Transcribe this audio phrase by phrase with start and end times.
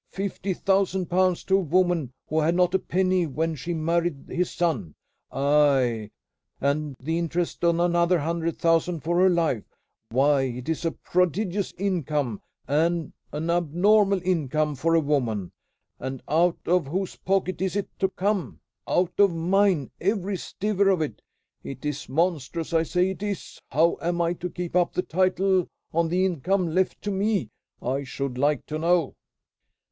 [0.09, 4.49] "Fifty thousand pounds to a woman who had not a penny when she married his
[4.49, 4.95] son!
[5.31, 6.09] Aye,
[6.59, 9.63] and the interest on another hundred thousand for her life!
[10.09, 15.51] Why, it is a prodigious income, an abnormal income for a woman!
[15.99, 18.59] And out of whose pocket is it to come?
[18.87, 21.21] Out of mine, every stiver of it!
[21.63, 22.73] It is monstrous!
[22.73, 23.59] I say it is!
[23.69, 27.51] How am I to keep up the title on the income left to me,
[27.83, 29.13] I should like to know?"